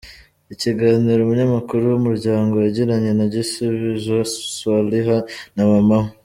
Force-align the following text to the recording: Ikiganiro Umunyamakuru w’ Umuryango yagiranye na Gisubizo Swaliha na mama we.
Ikiganiro 0.53 1.19
Umunyamakuru 1.21 1.81
w’ 1.91 1.95
Umuryango 2.01 2.55
yagiranye 2.65 3.11
na 3.17 3.25
Gisubizo 3.33 4.17
Swaliha 4.51 5.17
na 5.55 5.63
mama 5.71 5.97
we. 6.03 6.09